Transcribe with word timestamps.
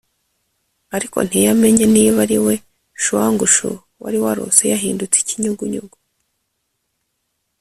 ariko 0.95 1.17
ntiyamenye 1.27 1.85
niba 1.95 2.17
ari 2.25 2.37
we 2.45 2.53
chuang 3.03 3.41
chou 3.55 3.75
wari 4.01 4.17
warose 4.23 4.61
yahindutse 4.71 5.17
ikinyugunyugu, 5.19 5.97